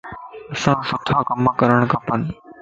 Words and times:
اسانک 0.53 0.79
سٺا 0.89 1.17
ڪم 1.27 1.43
ڪرڻ 1.59 1.79
کپن. 1.91 2.19